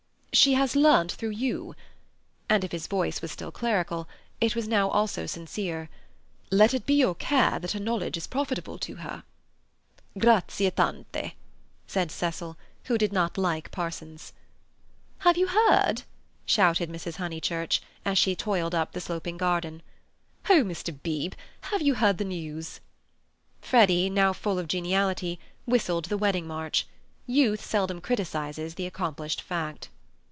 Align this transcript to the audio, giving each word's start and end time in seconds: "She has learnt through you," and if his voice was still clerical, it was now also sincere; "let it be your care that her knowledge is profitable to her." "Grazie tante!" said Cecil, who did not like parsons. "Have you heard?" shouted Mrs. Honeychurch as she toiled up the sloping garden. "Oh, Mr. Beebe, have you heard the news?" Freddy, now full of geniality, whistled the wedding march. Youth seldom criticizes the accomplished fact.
"She 0.33 0.53
has 0.53 0.77
learnt 0.77 1.11
through 1.11 1.31
you," 1.31 1.75
and 2.49 2.63
if 2.63 2.71
his 2.71 2.87
voice 2.87 3.21
was 3.21 3.33
still 3.33 3.51
clerical, 3.51 4.07
it 4.39 4.55
was 4.55 4.65
now 4.65 4.89
also 4.89 5.25
sincere; 5.25 5.89
"let 6.49 6.73
it 6.73 6.85
be 6.85 6.93
your 6.93 7.15
care 7.15 7.59
that 7.59 7.73
her 7.73 7.81
knowledge 7.81 8.15
is 8.15 8.27
profitable 8.27 8.77
to 8.79 8.95
her." 8.95 9.23
"Grazie 10.17 10.71
tante!" 10.71 11.35
said 11.85 12.11
Cecil, 12.11 12.57
who 12.85 12.97
did 12.97 13.11
not 13.11 13.37
like 13.37 13.71
parsons. 13.71 14.31
"Have 15.19 15.35
you 15.37 15.47
heard?" 15.47 16.03
shouted 16.45 16.89
Mrs. 16.89 17.17
Honeychurch 17.17 17.81
as 18.05 18.17
she 18.17 18.33
toiled 18.33 18.73
up 18.73 18.93
the 18.93 19.01
sloping 19.01 19.35
garden. 19.35 19.83
"Oh, 20.49 20.63
Mr. 20.63 20.97
Beebe, 21.03 21.35
have 21.69 21.81
you 21.81 21.95
heard 21.95 22.17
the 22.19 22.23
news?" 22.25 22.79
Freddy, 23.59 24.09
now 24.09 24.31
full 24.31 24.57
of 24.59 24.69
geniality, 24.69 25.41
whistled 25.65 26.05
the 26.05 26.17
wedding 26.17 26.47
march. 26.47 26.87
Youth 27.27 27.59
seldom 27.63 27.99
criticizes 27.99 28.75
the 28.75 28.87
accomplished 28.87 29.41
fact. 29.41 29.89